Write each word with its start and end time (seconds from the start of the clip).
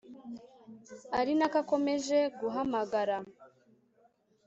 ari 1.19 1.33
nako 1.37 1.57
akomeje 1.63 2.19
guhamagara 2.39 3.17